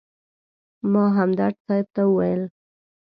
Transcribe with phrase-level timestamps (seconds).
[0.91, 2.41] ما همدرد صاحب ته وویل.